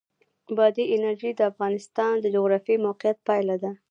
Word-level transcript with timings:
بادي 0.57 0.83
انرژي 0.95 1.31
د 1.35 1.41
افغانستان 1.51 2.13
د 2.19 2.25
جغرافیایي 2.35 2.83
موقیعت 2.87 3.17
پایله 3.27 3.55
ده. 3.63 3.71